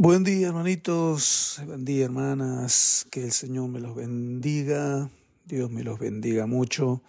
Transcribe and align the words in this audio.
Buen 0.00 0.22
día, 0.22 0.46
hermanitos, 0.46 1.60
buen 1.66 1.84
día, 1.84 2.04
hermanas, 2.04 3.04
que 3.10 3.24
el 3.24 3.32
Señor 3.32 3.68
me 3.68 3.80
los 3.80 3.96
bendiga, 3.96 5.10
Dios 5.44 5.72
me 5.72 5.82
los 5.82 5.98
bendiga 5.98 6.46
mucho, 6.46 7.02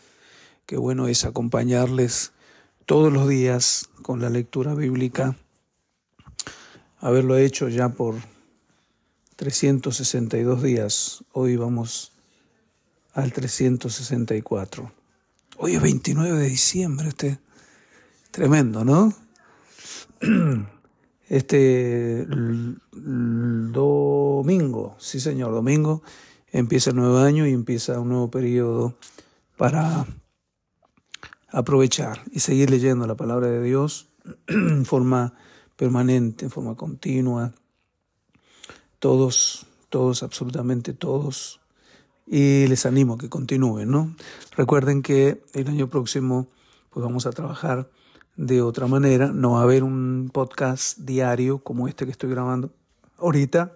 qué 0.66 0.76
bueno 0.76 1.08
es 1.08 1.24
acompañarles 1.24 2.32
todos 2.88 3.14
los 3.14 3.30
días 3.30 3.92
con 4.02 4.22
la 4.22 4.32
lectura 4.32 4.74
bíblica, 4.74 5.36
haberlo 6.98 7.38
hecho 7.38 7.70
ya 7.70 7.90
por 7.90 8.16
362 9.36 10.64
días, 10.64 11.24
hoy 11.32 11.58
vamos 11.58 12.12
al 13.14 13.32
364, 13.32 14.92
hoy 15.58 15.76
es 15.76 15.82
29 15.84 16.40
de 16.40 16.50
diciembre, 16.50 17.10
este. 17.10 17.38
Tremendo, 18.32 18.84
¿no? 18.84 19.14
Este 21.30 22.26
domingo, 23.72 24.96
sí 24.98 25.20
señor, 25.20 25.52
domingo, 25.52 26.02
empieza 26.52 26.90
el 26.90 26.96
nuevo 26.96 27.20
año 27.20 27.46
y 27.46 27.54
empieza 27.54 28.00
un 28.00 28.10
nuevo 28.10 28.32
periodo 28.32 28.96
para 29.56 30.08
aprovechar 31.52 32.24
y 32.32 32.40
seguir 32.40 32.72
leyendo 32.72 33.06
la 33.06 33.16
palabra 33.16 33.48
de 33.48 33.62
Dios 33.62 34.10
en 34.48 34.86
forma 34.86 35.36
permanente, 35.76 36.46
en 36.46 36.52
forma 36.52 36.76
continua. 36.76 37.54
Todos, 38.98 39.68
todos, 39.90 40.24
absolutamente 40.24 40.94
todos. 40.94 41.62
Y 42.26 42.66
les 42.66 42.88
animo 42.88 43.14
a 43.14 43.18
que 43.20 43.30
continúen, 43.30 43.92
¿no? 43.92 44.16
Recuerden 44.58 45.04
que 45.04 45.44
el 45.54 45.68
año 45.68 45.90
próximo 45.90 46.48
pues 46.90 47.04
vamos 47.04 47.28
a 47.28 47.32
trabajar 47.32 47.90
de 48.40 48.62
otra 48.62 48.88
manera. 48.88 49.34
No 49.34 49.52
va 49.52 49.60
a 49.60 49.64
haber 49.64 49.84
un 49.84 50.30
podcast 50.32 50.98
diario 51.00 51.60
como 51.60 51.90
este 51.90 52.06
que 52.06 52.12
estoy 52.12 52.30
grabando 52.30 52.72
ahorita, 53.18 53.76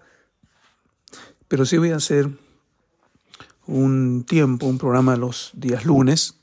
pero 1.50 1.66
sí 1.66 1.78
voy 1.78 1.92
a 1.92 1.98
hacer 1.98 2.30
un 3.68 4.24
tiempo, 4.26 4.66
un 4.66 4.78
programa 4.78 5.18
los 5.18 5.52
días 5.54 5.84
lunes, 5.84 6.40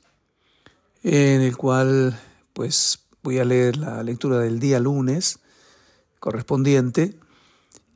en 1.01 1.41
el 1.41 1.57
cual 1.57 2.15
pues 2.53 2.99
voy 3.23 3.39
a 3.39 3.45
leer 3.45 3.77
la 3.77 4.03
lectura 4.03 4.37
del 4.37 4.59
día 4.59 4.79
lunes 4.79 5.39
correspondiente 6.19 7.17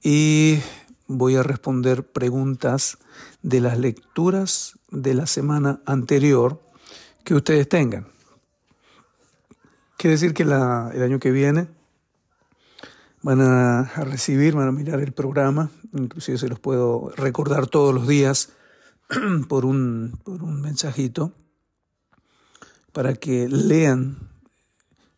y 0.02 0.58
voy 1.06 1.36
a 1.36 1.44
responder 1.44 2.04
preguntas 2.04 2.98
de 3.44 3.62
las 3.62 3.78
lecturas 3.78 4.80
de 4.90 5.14
la 5.14 5.28
semana 5.28 5.82
anterior 5.86 6.60
que 7.24 7.36
ustedes 7.36 7.70
tengan. 7.70 8.15
Quiere 9.98 10.16
decir 10.16 10.34
que 10.34 10.44
el 10.44 10.52
año 10.52 11.20
que 11.20 11.32
viene 11.32 11.68
van 13.22 13.42
a, 13.42 13.84
recibir, 14.04 14.54
van 14.54 14.68
a 14.68 14.72
mirar 14.72 15.00
el 15.00 15.14
programa, 15.14 15.72
inclusive 15.94 16.38
se 16.38 16.48
los 16.48 16.60
puedo 16.60 17.10
recordar 17.16 17.66
todos 17.66 17.94
los 17.94 18.08
días 18.08 18.50
por 19.48 19.66
un, 19.66 20.20
por 20.24 20.44
un 20.44 20.62
mensajito, 20.62 21.32
para 22.92 23.16
que 23.16 23.48
lean 23.50 24.30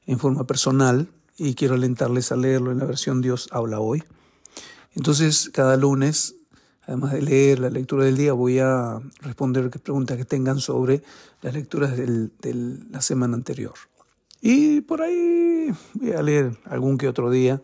en 0.06 0.20
forma 0.20 0.46
personal 0.46 1.10
y 1.38 1.56
quiero 1.56 1.74
alentarles 1.74 2.32
a 2.32 2.38
leerlo 2.38 2.72
en 2.72 2.80
la 2.80 2.86
versión 2.86 3.22
Dios 3.22 3.50
habla 3.52 3.80
hoy. 3.80 4.04
Entonces, 4.94 5.50
cada 5.54 5.76
lunes, 5.76 6.36
además 6.84 7.14
de 7.14 7.24
leer 7.24 7.60
la 7.60 7.70
lectura 7.70 8.06
del 8.06 8.16
día, 8.16 8.34
voy 8.34 8.60
a 8.60 9.00
responder 9.20 9.70
preguntas 9.70 10.18
que 10.18 10.26
tengan 10.26 10.60
sobre 10.60 11.04
las 11.42 11.54
lecturas 11.54 11.98
de 11.98 12.30
la 12.90 13.02
semana 13.02 13.36
anterior. 13.36 13.74
Y 14.42 14.82
por 14.82 15.02
ahí 15.02 15.74
voy 15.94 16.12
a 16.12 16.22
leer 16.22 16.58
algún 16.66 16.98
que 16.98 17.08
otro 17.08 17.30
día 17.30 17.62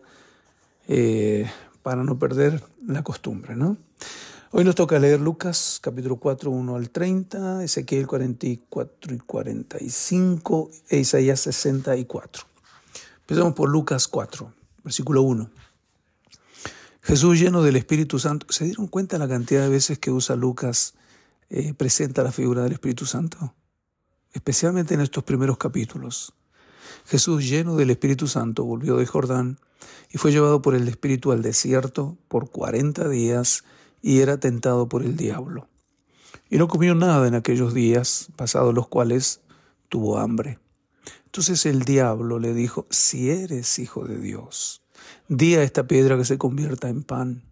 eh, 0.88 1.50
para 1.82 2.02
no 2.02 2.18
perder 2.18 2.62
la 2.86 3.02
costumbre, 3.02 3.54
¿no? 3.54 3.76
Hoy 4.50 4.64
nos 4.64 4.76
toca 4.76 4.98
leer 4.98 5.20
Lucas 5.20 5.80
capítulo 5.82 6.16
4, 6.16 6.50
1 6.50 6.76
al 6.76 6.90
30, 6.90 7.64
Ezequiel 7.64 8.06
44 8.06 9.14
y 9.14 9.18
45 9.18 10.70
e 10.90 10.98
Isaías 10.98 11.40
64. 11.40 12.44
Empezamos 13.22 13.54
por 13.54 13.68
Lucas 13.68 14.06
4, 14.06 14.52
versículo 14.84 15.22
1. 15.22 15.50
Jesús 17.02 17.40
lleno 17.40 17.62
del 17.62 17.76
Espíritu 17.76 18.18
Santo. 18.18 18.46
¿Se 18.50 18.64
dieron 18.64 18.86
cuenta 18.86 19.18
la 19.18 19.26
cantidad 19.28 19.62
de 19.62 19.70
veces 19.70 19.98
que 19.98 20.10
usa 20.10 20.36
Lucas, 20.36 20.94
eh, 21.50 21.74
presenta 21.74 22.22
la 22.22 22.30
figura 22.32 22.62
del 22.62 22.72
Espíritu 22.74 23.06
Santo? 23.06 23.54
Especialmente 24.32 24.94
en 24.94 25.00
estos 25.00 25.24
primeros 25.24 25.58
capítulos. 25.58 26.32
Jesús, 27.06 27.48
lleno 27.48 27.76
del 27.76 27.90
Espíritu 27.90 28.26
Santo, 28.26 28.64
volvió 28.64 28.96
de 28.96 29.06
Jordán 29.06 29.58
y 30.10 30.18
fue 30.18 30.32
llevado 30.32 30.62
por 30.62 30.74
el 30.74 30.88
Espíritu 30.88 31.32
al 31.32 31.42
desierto 31.42 32.16
por 32.28 32.50
cuarenta 32.50 33.08
días 33.08 33.64
y 34.00 34.20
era 34.20 34.38
tentado 34.38 34.88
por 34.88 35.02
el 35.02 35.16
diablo. 35.16 35.68
Y 36.50 36.58
no 36.58 36.68
comió 36.68 36.94
nada 36.94 37.26
en 37.26 37.34
aquellos 37.34 37.74
días, 37.74 38.28
pasados 38.36 38.74
los 38.74 38.88
cuales 38.88 39.40
tuvo 39.88 40.18
hambre. 40.18 40.58
Entonces 41.24 41.66
el 41.66 41.82
diablo 41.82 42.38
le 42.38 42.54
dijo, 42.54 42.86
si 42.90 43.30
eres 43.30 43.78
hijo 43.78 44.06
de 44.06 44.18
Dios, 44.18 44.82
di 45.28 45.56
a 45.56 45.62
esta 45.62 45.86
piedra 45.86 46.16
que 46.16 46.24
se 46.24 46.38
convierta 46.38 46.88
en 46.88 47.02
pan. 47.02 47.42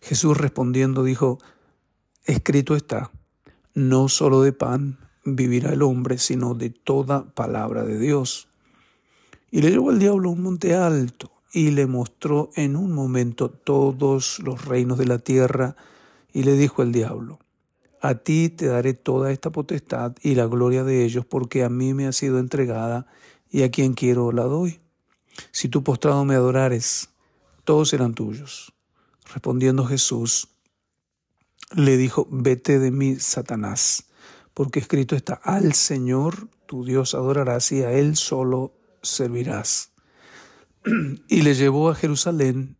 Jesús 0.00 0.36
respondiendo 0.36 1.02
dijo, 1.02 1.38
escrito 2.24 2.76
está, 2.76 3.10
no 3.74 4.08
solo 4.08 4.42
de 4.42 4.52
pan 4.52 4.98
vivirá 5.24 5.72
el 5.72 5.82
hombre, 5.82 6.18
sino 6.18 6.54
de 6.54 6.70
toda 6.70 7.24
palabra 7.34 7.84
de 7.84 7.98
Dios. 7.98 8.48
Y 9.50 9.62
le 9.62 9.70
llevó 9.70 9.90
el 9.90 9.98
diablo 9.98 10.30
un 10.30 10.42
monte 10.42 10.74
alto 10.74 11.30
y 11.52 11.70
le 11.70 11.86
mostró 11.86 12.50
en 12.56 12.76
un 12.76 12.92
momento 12.92 13.50
todos 13.50 14.38
los 14.40 14.64
reinos 14.64 14.98
de 14.98 15.06
la 15.06 15.18
tierra 15.18 15.76
y 16.32 16.44
le 16.44 16.54
dijo 16.54 16.82
el 16.82 16.92
diablo, 16.92 17.38
a 18.00 18.14
ti 18.16 18.48
te 18.48 18.66
daré 18.66 18.94
toda 18.94 19.30
esta 19.30 19.50
potestad 19.50 20.16
y 20.22 20.34
la 20.34 20.46
gloria 20.46 20.82
de 20.82 21.04
ellos 21.04 21.24
porque 21.26 21.62
a 21.62 21.68
mí 21.68 21.94
me 21.94 22.06
ha 22.06 22.12
sido 22.12 22.38
entregada 22.38 23.06
y 23.50 23.62
a 23.62 23.70
quien 23.70 23.92
quiero 23.92 24.32
la 24.32 24.44
doy. 24.44 24.80
Si 25.50 25.68
tú 25.68 25.84
postrado 25.84 26.24
me 26.24 26.34
adorares, 26.34 27.10
todos 27.64 27.90
serán 27.90 28.14
tuyos. 28.14 28.72
Respondiendo 29.32 29.84
Jesús, 29.84 30.48
le 31.74 31.96
dijo, 31.96 32.26
vete 32.30 32.78
de 32.78 32.90
mí, 32.90 33.16
Satanás, 33.16 34.04
porque 34.54 34.80
escrito 34.80 35.16
está, 35.16 35.34
al 35.34 35.74
Señor 35.74 36.48
tu 36.66 36.84
Dios 36.84 37.14
adorarás 37.14 37.72
y 37.72 37.82
a 37.82 37.92
Él 37.92 38.16
solo 38.16 38.72
servirás. 39.02 39.92
Y 41.28 41.42
le 41.42 41.54
llevó 41.54 41.90
a 41.90 41.94
Jerusalén 41.94 42.76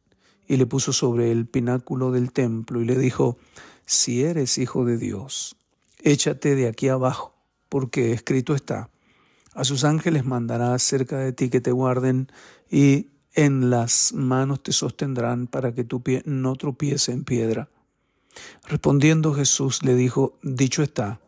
y 0.48 0.56
le 0.56 0.66
puso 0.66 0.92
sobre 0.92 1.30
el 1.30 1.46
pináculo 1.46 2.10
del 2.10 2.32
templo 2.32 2.80
y 2.80 2.84
le 2.84 2.98
dijo, 2.98 3.38
si 3.86 4.24
eres 4.24 4.58
hijo 4.58 4.84
de 4.84 4.98
Dios, 4.98 5.56
échate 6.02 6.54
de 6.54 6.68
aquí 6.68 6.88
abajo, 6.88 7.34
porque 7.68 8.12
escrito 8.12 8.54
está, 8.54 8.90
a 9.54 9.64
sus 9.64 9.84
ángeles 9.84 10.24
mandará 10.24 10.78
cerca 10.78 11.18
de 11.18 11.32
ti 11.32 11.48
que 11.48 11.60
te 11.60 11.72
guarden 11.72 12.30
y 12.70 13.08
en 13.34 13.70
las 13.70 14.12
manos 14.12 14.62
te 14.62 14.72
sostendrán 14.72 15.46
para 15.46 15.74
que 15.74 15.84
tu 15.84 16.02
pie 16.02 16.22
no 16.24 16.56
tropiece 16.56 17.12
en 17.12 17.24
piedra. 17.24 17.68
Respondiendo 18.66 19.34
Jesús 19.34 19.82
le 19.82 19.94
dijo, 19.94 20.38
dicho 20.42 20.82
está, 20.82 21.20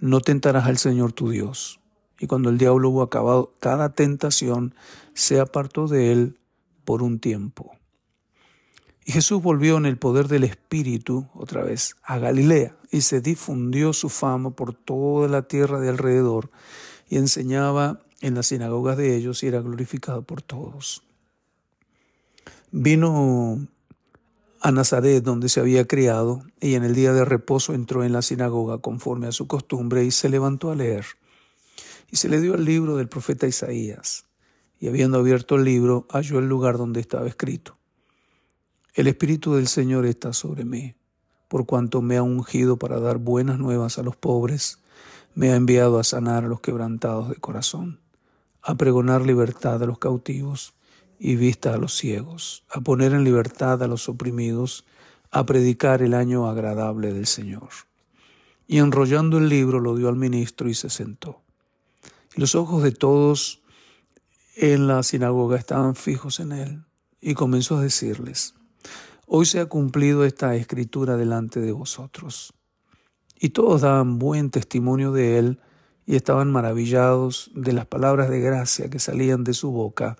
no 0.00 0.20
tentarás 0.20 0.66
al 0.66 0.78
Señor 0.78 1.12
tu 1.12 1.30
Dios. 1.30 1.80
Y 2.18 2.26
cuando 2.26 2.48
el 2.50 2.58
diablo 2.58 2.90
hubo 2.90 3.02
acabado 3.02 3.54
cada 3.60 3.90
tentación, 3.90 4.74
se 5.14 5.40
apartó 5.40 5.86
de 5.86 6.12
él 6.12 6.38
por 6.84 7.02
un 7.02 7.18
tiempo. 7.18 7.72
Y 9.04 9.12
Jesús 9.12 9.40
volvió 9.42 9.76
en 9.76 9.86
el 9.86 9.98
poder 9.98 10.26
del 10.26 10.44
Espíritu, 10.44 11.28
otra 11.34 11.62
vez, 11.62 11.94
a 12.02 12.18
Galilea, 12.18 12.76
y 12.90 13.02
se 13.02 13.20
difundió 13.20 13.92
su 13.92 14.08
fama 14.08 14.50
por 14.50 14.74
toda 14.74 15.28
la 15.28 15.42
tierra 15.42 15.78
de 15.78 15.90
alrededor, 15.90 16.50
y 17.08 17.16
enseñaba 17.16 18.00
en 18.20 18.34
las 18.34 18.48
sinagogas 18.48 18.96
de 18.96 19.16
ellos 19.16 19.42
y 19.42 19.46
era 19.46 19.60
glorificado 19.60 20.22
por 20.22 20.42
todos. 20.42 21.02
Vino 22.72 23.68
a 24.66 24.72
Nazaret, 24.72 25.22
donde 25.22 25.48
se 25.48 25.60
había 25.60 25.86
criado, 25.86 26.42
y 26.60 26.74
en 26.74 26.82
el 26.82 26.92
día 26.92 27.12
de 27.12 27.24
reposo 27.24 27.72
entró 27.72 28.02
en 28.02 28.12
la 28.12 28.20
sinagoga 28.20 28.78
conforme 28.78 29.28
a 29.28 29.32
su 29.32 29.46
costumbre 29.46 30.04
y 30.04 30.10
se 30.10 30.28
levantó 30.28 30.72
a 30.72 30.74
leer 30.74 31.06
y 32.10 32.16
se 32.16 32.28
le 32.28 32.40
dio 32.40 32.56
el 32.56 32.64
libro 32.64 32.96
del 32.96 33.08
profeta 33.08 33.46
Isaías. 33.46 34.26
Y 34.80 34.88
habiendo 34.88 35.18
abierto 35.18 35.54
el 35.54 35.62
libro, 35.62 36.08
halló 36.10 36.40
el 36.40 36.48
lugar 36.48 36.78
donde 36.78 36.98
estaba 36.98 37.28
escrito. 37.28 37.78
El 38.94 39.06
Espíritu 39.06 39.54
del 39.54 39.68
Señor 39.68 40.04
está 40.04 40.32
sobre 40.32 40.64
mí, 40.64 40.96
por 41.46 41.64
cuanto 41.64 42.02
me 42.02 42.16
ha 42.16 42.24
ungido 42.24 42.76
para 42.76 42.98
dar 42.98 43.18
buenas 43.18 43.60
nuevas 43.60 44.00
a 44.00 44.02
los 44.02 44.16
pobres, 44.16 44.80
me 45.36 45.52
ha 45.52 45.54
enviado 45.54 46.00
a 46.00 46.04
sanar 46.04 46.44
a 46.44 46.48
los 46.48 46.60
quebrantados 46.60 47.28
de 47.28 47.36
corazón, 47.36 48.00
a 48.62 48.74
pregonar 48.74 49.24
libertad 49.24 49.80
a 49.80 49.86
los 49.86 50.00
cautivos 50.00 50.74
y 51.18 51.36
vista 51.36 51.74
a 51.74 51.78
los 51.78 51.94
ciegos, 51.96 52.64
a 52.70 52.80
poner 52.80 53.12
en 53.12 53.24
libertad 53.24 53.82
a 53.82 53.86
los 53.86 54.08
oprimidos, 54.08 54.84
a 55.30 55.46
predicar 55.46 56.02
el 56.02 56.14
año 56.14 56.48
agradable 56.48 57.12
del 57.12 57.26
Señor. 57.26 57.68
Y 58.66 58.78
enrollando 58.78 59.38
el 59.38 59.48
libro 59.48 59.80
lo 59.80 59.96
dio 59.96 60.08
al 60.08 60.16
ministro 60.16 60.68
y 60.68 60.74
se 60.74 60.90
sentó. 60.90 61.42
Los 62.34 62.54
ojos 62.54 62.82
de 62.82 62.92
todos 62.92 63.62
en 64.56 64.86
la 64.86 65.02
sinagoga 65.02 65.56
estaban 65.56 65.94
fijos 65.94 66.40
en 66.40 66.52
él 66.52 66.84
y 67.20 67.34
comenzó 67.34 67.76
a 67.76 67.82
decirles, 67.82 68.54
Hoy 69.28 69.44
se 69.44 69.58
ha 69.58 69.66
cumplido 69.66 70.24
esta 70.24 70.54
escritura 70.54 71.16
delante 71.16 71.58
de 71.58 71.72
vosotros. 71.72 72.54
Y 73.38 73.48
todos 73.48 73.80
daban 73.80 74.20
buen 74.20 74.50
testimonio 74.50 75.10
de 75.10 75.38
él 75.38 75.60
y 76.06 76.14
estaban 76.14 76.52
maravillados 76.52 77.50
de 77.52 77.72
las 77.72 77.86
palabras 77.86 78.30
de 78.30 78.38
gracia 78.40 78.88
que 78.88 79.00
salían 79.00 79.42
de 79.42 79.52
su 79.52 79.72
boca 79.72 80.16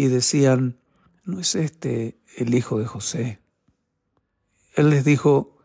y 0.00 0.08
decían, 0.08 0.78
¿no 1.26 1.40
es 1.40 1.54
este 1.54 2.18
el 2.38 2.54
hijo 2.54 2.78
de 2.78 2.86
José? 2.86 3.38
Él 4.74 4.88
les 4.88 5.04
dijo, 5.04 5.58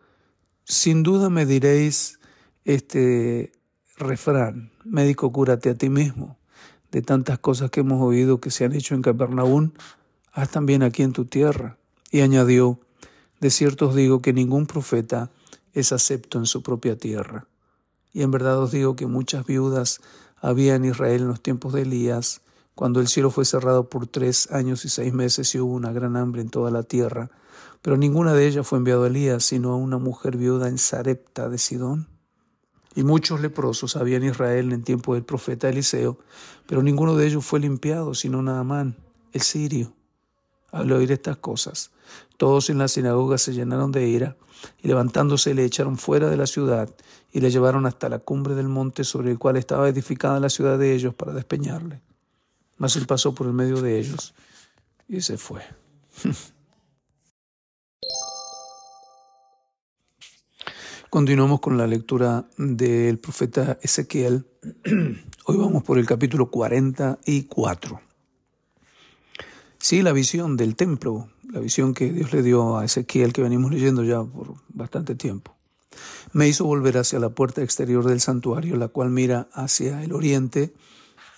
sin 0.66 1.04
duda 1.04 1.30
me 1.30 1.46
diréis 1.46 2.20
este 2.66 3.54
refrán, 3.96 4.74
médico, 4.84 5.32
cúrate 5.32 5.70
a 5.70 5.76
ti 5.76 5.88
mismo. 5.88 6.38
De 6.92 7.02
tantas 7.02 7.40
cosas 7.40 7.72
que 7.72 7.80
hemos 7.80 8.02
oído 8.02 8.42
que 8.42 8.52
se 8.52 8.66
han 8.66 8.74
hecho 8.74 8.94
en 8.94 9.04
Capernaum, 9.04 9.72
haz 10.34 10.50
también 10.50 10.84
aquí 10.84 11.04
en 11.04 11.14
tu 11.14 11.24
tierra. 11.24 11.78
Y 12.12 12.20
añadió, 12.20 12.82
de 13.40 13.50
cierto 13.50 13.88
os 13.88 13.96
digo 13.96 14.22
que 14.22 14.34
ningún 14.34 14.66
profeta 14.66 15.32
es 15.72 15.94
acepto 15.94 16.40
en 16.40 16.46
su 16.46 16.62
propia 16.62 16.98
tierra. 16.98 17.48
Y 18.12 18.22
en 18.22 18.32
verdad 18.32 18.60
os 18.60 18.72
digo 18.72 18.98
que 18.98 19.08
muchas 19.08 19.46
viudas 19.46 20.02
había 20.36 20.76
en 20.76 20.84
Israel 20.84 21.22
en 21.22 21.28
los 21.30 21.42
tiempos 21.42 21.72
de 21.72 21.84
Elías, 21.84 22.42
cuando 22.76 23.00
el 23.00 23.08
cielo 23.08 23.32
fue 23.32 23.46
cerrado 23.46 23.90
por 23.90 24.06
tres 24.06 24.52
años 24.52 24.84
y 24.86 24.90
seis 24.90 25.14
meses 25.14 25.56
y 25.56 25.60
hubo 25.60 25.74
una 25.74 25.94
gran 25.94 26.18
hambre 26.18 26.42
en 26.42 26.50
toda 26.50 26.72
la 26.72 26.84
tierra. 26.84 27.32
Pero 27.82 27.98
ninguna 27.98 28.34
de 28.34 28.48
ellas 28.48 28.68
fue 28.68 28.78
enviado 28.78 29.06
a 29.06 29.08
Elías, 29.08 29.46
sino 29.46 29.72
a 29.72 29.78
una 29.78 29.98
mujer 29.98 30.38
viuda 30.38 30.68
en 30.68 30.78
Sarepta 30.78 31.50
de 31.50 31.58
Sidón. 31.58 32.08
Y 32.96 33.04
muchos 33.04 33.42
leprosos 33.42 33.96
había 33.96 34.18
en 34.18 34.26
Israel 34.26 34.72
en 34.74 34.84
tiempo 34.84 35.14
del 35.14 35.24
profeta 35.24 35.70
Eliseo, 35.70 36.18
pero 36.68 36.84
ninguno 36.84 37.16
de 37.16 37.28
ellos 37.28 37.46
fue 37.46 37.60
limpiado, 37.60 38.14
sino 38.14 38.42
Naamán, 38.42 38.96
el 39.34 39.42
sirio. 39.42 39.94
Al 40.72 40.92
oír 40.92 41.12
estas 41.12 41.38
cosas, 41.38 41.92
todos 42.38 42.70
en 42.70 42.78
la 42.78 42.88
sinagoga 42.88 43.38
se 43.38 43.54
llenaron 43.54 43.92
de 43.92 44.08
ira 44.08 44.36
y 44.82 44.88
levantándose 44.88 45.54
le 45.54 45.64
echaron 45.64 45.98
fuera 45.98 46.30
de 46.30 46.38
la 46.38 46.48
ciudad 46.48 46.90
y 47.32 47.40
le 47.40 47.52
llevaron 47.52 47.86
hasta 47.86 48.10
la 48.10 48.20
cumbre 48.20 48.56
del 48.56 48.68
monte 48.68 49.04
sobre 49.04 49.32
el 49.32 49.40
cual 49.40 49.58
estaba 49.58 49.88
edificada 49.88 50.40
la 50.40 50.50
ciudad 50.50 50.78
de 50.78 50.94
ellos 50.94 51.14
para 51.14 51.34
despeñarle. 51.34 52.02
Mas 52.78 52.96
él 52.96 53.06
pasó 53.06 53.34
por 53.34 53.48
el 53.48 53.54
medio 53.54 53.82
de 53.82 54.00
ellos 54.00 54.34
y 55.08 55.22
se 55.22 55.38
fue. 55.38 55.62
Continuamos 61.10 61.62
con 61.62 61.78
la 61.78 61.88
lectura 61.88 62.46
del 62.58 63.20
profeta 63.20 63.80
Ezequiel. 63.82 64.46
Hoy 65.46 65.58
vamos 65.58 65.84
por 65.84 65.98
el 65.98 66.06
capítulo 66.06 66.52
44. 66.52 68.02
Sí, 69.78 70.02
la 70.02 70.12
visión 70.12 70.58
del 70.58 70.76
templo, 70.76 71.30
la 71.50 71.62
visión 71.62 71.94
que 71.94 72.12
Dios 72.12 72.34
le 72.34 72.44
dio 72.44 72.78
a 72.78 72.84
Ezequiel, 72.84 73.32
que 73.32 73.42
venimos 73.42 73.72
leyendo 73.72 74.04
ya 74.04 74.24
por 74.24 74.56
bastante 74.68 75.16
tiempo, 75.16 75.56
me 76.34 76.50
hizo 76.50 76.66
volver 76.66 76.98
hacia 76.98 77.20
la 77.20 77.30
puerta 77.30 77.62
exterior 77.64 78.04
del 78.04 78.20
santuario, 78.20 78.76
la 78.76 78.90
cual 78.90 79.10
mira 79.10 79.48
hacia 79.54 80.04
el 80.04 80.12
oriente 80.12 80.74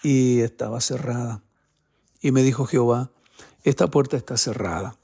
y 0.08 0.40
estaba 0.40 0.80
cerrada. 0.80 1.42
Y 2.22 2.32
me 2.32 2.42
dijo 2.42 2.66
Jehová, 2.66 3.12
esta 3.66 3.88
puerta 3.88 4.16
está 4.16 4.38
cerrada, 4.38 4.96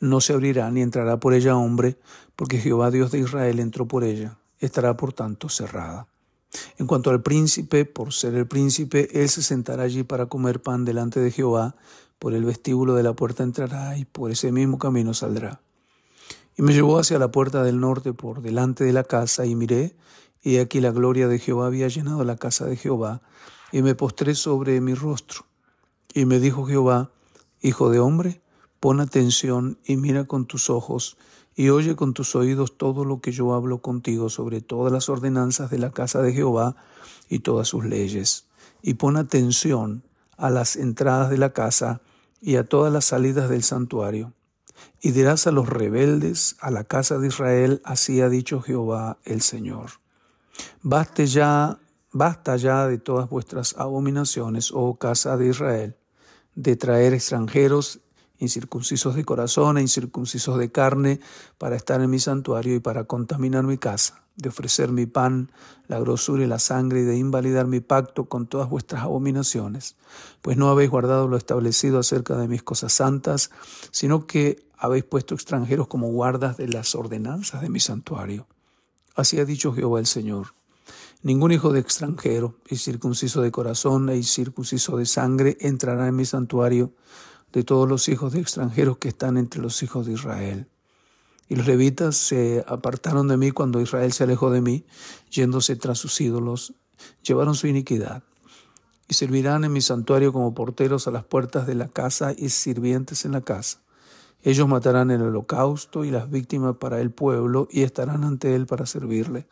no 0.00 0.22
se 0.22 0.32
abrirá 0.32 0.70
ni 0.70 0.80
entrará 0.80 1.20
por 1.20 1.34
ella 1.34 1.58
hombre, 1.58 1.98
porque 2.36 2.56
Jehová 2.56 2.90
Dios 2.90 3.10
de 3.10 3.18
Israel 3.18 3.60
entró 3.60 3.84
por 3.84 4.02
ella, 4.02 4.38
estará 4.58 4.96
por 4.96 5.12
tanto 5.12 5.50
cerrada. 5.50 6.06
En 6.78 6.86
cuanto 6.86 7.10
al 7.10 7.20
príncipe, 7.20 7.84
por 7.84 8.14
ser 8.14 8.34
el 8.34 8.46
príncipe, 8.46 9.10
él 9.12 9.28
se 9.28 9.42
sentará 9.42 9.82
allí 9.82 10.04
para 10.04 10.24
comer 10.24 10.62
pan 10.62 10.86
delante 10.86 11.20
de 11.20 11.32
Jehová, 11.32 11.76
por 12.18 12.32
el 12.32 12.46
vestíbulo 12.46 12.94
de 12.94 13.02
la 13.02 13.12
puerta 13.12 13.42
entrará 13.42 13.98
y 13.98 14.06
por 14.06 14.30
ese 14.30 14.52
mismo 14.52 14.78
camino 14.78 15.12
saldrá. 15.12 15.60
Y 16.56 16.62
me 16.62 16.72
llevó 16.72 16.98
hacia 16.98 17.18
la 17.18 17.30
puerta 17.30 17.62
del 17.62 17.78
norte 17.78 18.14
por 18.14 18.40
delante 18.40 18.84
de 18.84 18.94
la 18.94 19.04
casa 19.04 19.44
y 19.44 19.54
miré, 19.54 19.94
y 20.42 20.56
aquí 20.56 20.80
la 20.80 20.92
gloria 20.92 21.28
de 21.28 21.38
Jehová 21.38 21.66
había 21.66 21.88
llenado 21.88 22.24
la 22.24 22.36
casa 22.36 22.64
de 22.64 22.76
Jehová, 22.76 23.20
y 23.72 23.82
me 23.82 23.94
postré 23.94 24.34
sobre 24.34 24.80
mi 24.80 24.94
rostro. 24.94 25.46
Y 26.12 26.24
me 26.24 26.38
dijo 26.40 26.66
Jehová, 26.66 27.10
Hijo 27.62 27.90
de 27.90 27.98
hombre, 27.98 28.40
pon 28.80 29.00
atención 29.00 29.78
y 29.84 29.96
mira 29.96 30.24
con 30.24 30.46
tus 30.46 30.70
ojos, 30.70 31.16
y 31.54 31.68
oye 31.68 31.94
con 31.94 32.14
tus 32.14 32.34
oídos 32.34 32.78
todo 32.78 33.04
lo 33.04 33.20
que 33.20 33.32
yo 33.32 33.52
hablo 33.52 33.82
contigo 33.82 34.30
sobre 34.30 34.60
todas 34.60 34.92
las 34.92 35.08
ordenanzas 35.08 35.70
de 35.70 35.78
la 35.78 35.90
casa 35.90 36.22
de 36.22 36.32
Jehová 36.32 36.76
y 37.28 37.40
todas 37.40 37.68
sus 37.68 37.84
leyes. 37.84 38.46
Y 38.82 38.94
pon 38.94 39.16
atención 39.16 40.02
a 40.38 40.48
las 40.48 40.76
entradas 40.76 41.28
de 41.28 41.36
la 41.36 41.52
casa, 41.52 42.00
y 42.40 42.56
a 42.56 42.64
todas 42.64 42.92
las 42.92 43.04
salidas 43.04 43.50
del 43.50 43.62
santuario. 43.62 44.32
Y 45.02 45.10
dirás 45.10 45.46
a 45.46 45.50
los 45.50 45.68
rebeldes, 45.68 46.56
a 46.60 46.70
la 46.70 46.84
casa 46.84 47.18
de 47.18 47.28
Israel, 47.28 47.82
así 47.84 48.20
ha 48.20 48.28
dicho 48.28 48.62
Jehová 48.62 49.18
el 49.24 49.42
Señor. 49.42 49.90
Baste 50.82 51.26
ya, 51.26 51.78
basta 52.12 52.56
ya 52.56 52.86
de 52.86 52.98
todas 52.98 53.28
vuestras 53.28 53.74
abominaciones, 53.76 54.70
oh 54.72 54.96
casa 54.96 55.36
de 55.36 55.48
Israel, 55.48 55.96
de 56.54 56.76
traer 56.76 57.14
extranjeros 57.14 58.00
incircuncisos 58.38 59.14
de 59.14 59.24
corazón 59.24 59.78
e 59.78 59.82
incircuncisos 59.82 60.58
de 60.58 60.72
carne, 60.72 61.20
para 61.58 61.76
estar 61.76 62.00
en 62.00 62.10
mi 62.10 62.18
santuario 62.18 62.74
y 62.74 62.80
para 62.80 63.04
contaminar 63.04 63.64
mi 63.64 63.76
casa 63.78 64.22
de 64.36 64.48
ofrecer 64.48 64.90
mi 64.90 65.06
pan, 65.06 65.50
la 65.86 66.00
grosura 66.00 66.42
y 66.42 66.46
la 66.46 66.58
sangre, 66.58 67.00
y 67.00 67.04
de 67.04 67.16
invalidar 67.16 67.66
mi 67.66 67.80
pacto 67.80 68.24
con 68.26 68.46
todas 68.46 68.68
vuestras 68.68 69.02
abominaciones, 69.02 69.96
pues 70.40 70.56
no 70.56 70.70
habéis 70.70 70.90
guardado 70.90 71.28
lo 71.28 71.36
establecido 71.36 71.98
acerca 71.98 72.36
de 72.36 72.48
mis 72.48 72.62
cosas 72.62 72.92
santas, 72.92 73.50
sino 73.90 74.26
que 74.26 74.64
habéis 74.78 75.04
puesto 75.04 75.34
extranjeros 75.34 75.88
como 75.88 76.08
guardas 76.08 76.56
de 76.56 76.68
las 76.68 76.94
ordenanzas 76.94 77.60
de 77.60 77.68
mi 77.68 77.80
santuario. 77.80 78.46
Así 79.14 79.38
ha 79.38 79.44
dicho 79.44 79.72
Jehová 79.72 80.00
el 80.00 80.06
Señor. 80.06 80.54
Ningún 81.22 81.52
hijo 81.52 81.70
de 81.70 81.80
extranjero, 81.80 82.56
y 82.68 82.76
circunciso 82.76 83.42
de 83.42 83.50
corazón 83.50 84.08
e 84.08 84.22
circunciso 84.22 84.96
de 84.96 85.04
sangre, 85.04 85.58
entrará 85.60 86.08
en 86.08 86.16
mi 86.16 86.24
santuario 86.24 86.94
de 87.52 87.62
todos 87.62 87.86
los 87.86 88.08
hijos 88.08 88.32
de 88.32 88.40
extranjeros 88.40 88.96
que 88.96 89.08
están 89.08 89.36
entre 89.36 89.60
los 89.60 89.82
hijos 89.82 90.06
de 90.06 90.14
Israel. 90.14 90.68
Y 91.46 91.56
los 91.56 91.66
levitas 91.66 92.16
se 92.16 92.64
apartaron 92.66 93.28
de 93.28 93.36
mí 93.36 93.50
cuando 93.50 93.82
Israel 93.82 94.12
se 94.12 94.24
alejó 94.24 94.50
de 94.50 94.62
mí, 94.62 94.86
yéndose 95.30 95.76
tras 95.76 95.98
sus 95.98 96.18
ídolos, 96.22 96.72
llevaron 97.22 97.54
su 97.54 97.66
iniquidad. 97.66 98.22
Y 99.06 99.14
servirán 99.14 99.64
en 99.64 99.72
mi 99.72 99.82
santuario 99.82 100.32
como 100.32 100.54
porteros 100.54 101.06
a 101.06 101.10
las 101.10 101.24
puertas 101.24 101.66
de 101.66 101.74
la 101.74 101.88
casa 101.88 102.32
y 102.34 102.48
sirvientes 102.48 103.26
en 103.26 103.32
la 103.32 103.42
casa. 103.42 103.82
Ellos 104.42 104.68
matarán 104.68 105.10
el 105.10 105.20
holocausto 105.20 106.04
y 106.06 106.10
las 106.10 106.30
víctimas 106.30 106.76
para 106.76 107.00
el 107.02 107.10
pueblo 107.10 107.68
y 107.70 107.82
estarán 107.82 108.24
ante 108.24 108.54
él 108.54 108.66
para 108.66 108.86
servirle, 108.86 109.46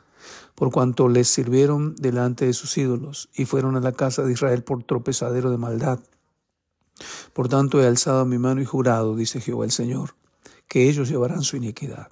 por 0.54 0.70
cuanto 0.70 1.08
les 1.08 1.28
sirvieron 1.28 1.94
delante 1.97 2.47
de 2.47 2.52
sus 2.52 2.76
ídolos 2.76 3.28
y 3.35 3.44
fueron 3.44 3.76
a 3.76 3.80
la 3.80 3.92
casa 3.92 4.23
de 4.23 4.32
Israel 4.32 4.64
por 4.64 4.82
tropezadero 4.82 5.50
de 5.50 5.58
maldad. 5.58 6.00
Por 7.32 7.49
tanto 7.49 7.80
he 7.80 7.87
alzado 7.87 8.25
mi 8.25 8.38
mano 8.38 8.61
y 8.61 8.64
jurado, 8.64 9.14
dice 9.14 9.40
Jehová 9.40 9.64
el 9.64 9.70
Señor, 9.70 10.14
que 10.66 10.88
ellos 10.88 11.08
llevarán 11.08 11.42
su 11.42 11.56
iniquidad. 11.56 12.08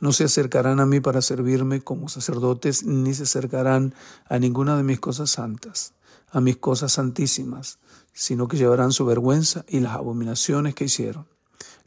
No 0.00 0.12
se 0.12 0.24
acercarán 0.24 0.78
a 0.80 0.86
mí 0.86 1.00
para 1.00 1.22
servirme 1.22 1.80
como 1.80 2.08
sacerdotes, 2.08 2.84
ni 2.84 3.14
se 3.14 3.24
acercarán 3.24 3.94
a 4.28 4.38
ninguna 4.38 4.76
de 4.76 4.84
mis 4.84 5.00
cosas 5.00 5.30
santas, 5.30 5.94
a 6.30 6.40
mis 6.40 6.56
cosas 6.56 6.92
santísimas, 6.92 7.78
sino 8.12 8.46
que 8.46 8.56
llevarán 8.56 8.92
su 8.92 9.04
vergüenza 9.04 9.64
y 9.68 9.80
las 9.80 9.94
abominaciones 9.94 10.74
que 10.74 10.84
hicieron. 10.84 11.26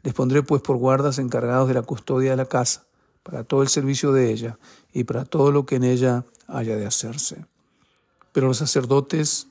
Les 0.02 0.14
pondré 0.14 0.42
pues 0.42 0.62
por 0.62 0.76
guardas 0.76 1.18
encargados 1.18 1.68
de 1.68 1.74
la 1.74 1.82
custodia 1.82 2.32
de 2.32 2.36
la 2.36 2.46
casa, 2.46 2.86
para 3.22 3.44
todo 3.44 3.62
el 3.62 3.68
servicio 3.68 4.12
de 4.12 4.32
ella 4.32 4.58
y 4.92 5.04
para 5.04 5.24
todo 5.24 5.52
lo 5.52 5.66
que 5.66 5.76
en 5.76 5.84
ella 5.84 6.24
haya 6.46 6.76
de 6.76 6.86
hacerse. 6.86 7.46
Pero 8.32 8.48
los 8.48 8.58
sacerdotes 8.58 9.48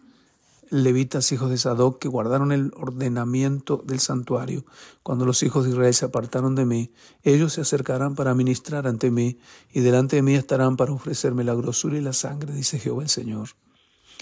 levitas, 0.72 1.32
hijos 1.34 1.50
de 1.50 1.58
Sadoc, 1.58 2.00
que 2.00 2.08
guardaron 2.08 2.52
el 2.52 2.72
ordenamiento 2.76 3.84
del 3.86 4.00
santuario. 4.00 4.66
Cuando 5.04 5.26
los 5.26 5.44
hijos 5.44 5.66
de 5.66 5.72
Israel 5.72 5.94
se 5.94 6.06
apartaron 6.06 6.56
de 6.56 6.66
mí, 6.66 6.92
ellos 7.24 7.54
se 7.54 7.62
acercarán 7.62 8.16
para 8.16 8.34
ministrar 8.34 8.88
ante 8.88 9.12
mí, 9.12 9.38
y 9.72 9.82
delante 9.82 10.16
de 10.16 10.22
mí 10.22 10.34
estarán 10.34 10.78
para 10.78 10.94
ofrecerme 10.94 11.44
la 11.44 11.54
grosura 11.54 11.98
y 11.98 12.02
la 12.02 12.14
sangre, 12.14 12.54
dice 12.54 12.80
Jehová 12.80 13.04
el 13.04 13.10
Señor. 13.10 13.50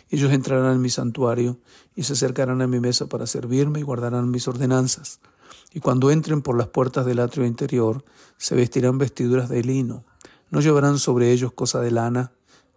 Ellos 0.10 0.32
entrarán 0.32 0.74
en 0.74 0.82
mi 0.82 0.90
santuario 0.90 1.60
y 1.96 2.04
se 2.04 2.14
acercarán 2.14 2.64
a 2.64 2.68
mi 2.68 2.80
mesa 2.80 3.06
para 3.06 3.28
servirme 3.28 3.80
y 3.80 3.84
guardarán 3.84 4.32
mis 4.32 4.48
ordenanzas. 4.48 5.20
Y 5.74 5.80
cuando 5.80 6.12
entren 6.12 6.42
por 6.42 6.58
las 6.58 6.68
puertas 6.68 7.06
del 7.06 7.20
atrio 7.20 7.46
interior, 7.46 8.04
se 8.38 8.56
vestirán 8.56 8.98
vestiduras 8.98 9.50
de 9.50 9.64
lino. 9.64 10.04
No 10.50 10.62
llevarán 10.62 10.98
sobre 11.00 11.32
ellos 11.32 11.52
cosa 11.54 11.80
de 11.82 11.92
lana 11.92 12.32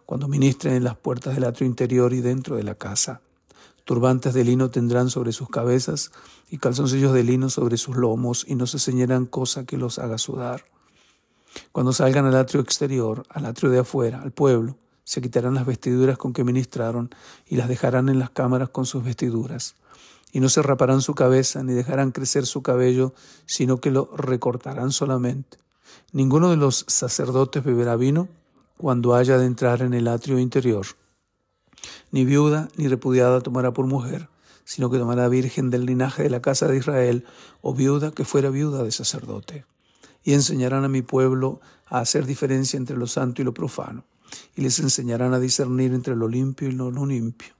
cuando 0.05 0.27
ministren 0.27 0.73
en 0.73 0.83
las 0.83 0.95
puertas 0.95 1.35
del 1.35 1.45
atrio 1.45 1.67
interior 1.67 2.13
y 2.13 2.21
dentro 2.21 2.55
de 2.55 2.63
la 2.63 2.75
casa. 2.75 3.21
Turbantes 3.85 4.33
de 4.33 4.43
lino 4.43 4.69
tendrán 4.69 5.09
sobre 5.09 5.33
sus 5.33 5.49
cabezas 5.49 6.11
y 6.49 6.57
calzoncillos 6.57 7.13
de 7.13 7.23
lino 7.23 7.49
sobre 7.49 7.77
sus 7.77 7.97
lomos 7.97 8.45
y 8.47 8.55
no 8.55 8.67
se 8.67 8.79
ceñirán 8.79 9.25
cosa 9.25 9.65
que 9.65 9.77
los 9.77 9.99
haga 9.99 10.17
sudar. 10.17 10.65
Cuando 11.71 11.91
salgan 11.91 12.25
al 12.25 12.35
atrio 12.35 12.61
exterior, 12.61 13.25
al 13.29 13.45
atrio 13.45 13.69
de 13.71 13.79
afuera, 13.79 14.21
al 14.21 14.31
pueblo, 14.31 14.77
se 15.03 15.21
quitarán 15.21 15.55
las 15.55 15.65
vestiduras 15.65 16.17
con 16.17 16.31
que 16.31 16.43
ministraron 16.43 17.09
y 17.45 17.57
las 17.57 17.67
dejarán 17.67 18.07
en 18.07 18.19
las 18.19 18.29
cámaras 18.29 18.69
con 18.69 18.85
sus 18.85 19.03
vestiduras. 19.03 19.75
Y 20.33 20.39
no 20.39 20.49
se 20.49 20.63
raparán 20.63 21.01
su 21.01 21.13
cabeza 21.13 21.63
ni 21.63 21.73
dejarán 21.73 22.11
crecer 22.11 22.47
su 22.47 22.63
cabello, 22.63 23.13
sino 23.45 23.77
que 23.77 23.91
lo 23.91 24.09
recortarán 24.17 24.91
solamente. 24.91 25.59
Ninguno 26.11 26.49
de 26.49 26.57
los 26.57 26.85
sacerdotes 26.87 27.63
beberá 27.63 27.95
vino 27.95 28.27
cuando 28.75 29.13
haya 29.13 29.37
de 29.37 29.45
entrar 29.45 29.83
en 29.83 29.93
el 29.93 30.07
atrio 30.07 30.39
interior. 30.39 30.87
Ni 32.11 32.25
viuda 32.25 32.67
ni 32.77 32.87
repudiada 32.87 33.41
tomará 33.41 33.73
por 33.73 33.85
mujer, 33.85 34.27
sino 34.65 34.89
que 34.89 34.97
tomará 34.97 35.27
virgen 35.27 35.69
del 35.69 35.85
linaje 35.85 36.23
de 36.23 36.31
la 36.31 36.41
casa 36.41 36.67
de 36.67 36.77
Israel 36.77 37.25
o 37.61 37.75
viuda 37.75 38.09
que 38.11 38.25
fuera 38.25 38.49
viuda 38.49 38.81
de 38.81 38.91
sacerdote. 38.91 39.65
Y 40.23 40.33
enseñarán 40.33 40.83
a 40.83 40.89
mi 40.89 41.03
pueblo 41.03 41.61
a 41.85 41.99
hacer 41.99 42.25
diferencia 42.25 42.77
entre 42.77 42.97
lo 42.97 43.05
santo 43.05 43.43
y 43.43 43.45
lo 43.45 43.53
profano, 43.53 44.03
y 44.55 44.63
les 44.63 44.79
enseñarán 44.79 45.35
a 45.35 45.39
discernir 45.39 45.93
entre 45.93 46.15
lo 46.15 46.27
limpio 46.27 46.69
y 46.69 46.71
lo 46.71 46.89
no 46.89 47.05
limpio. 47.05 47.53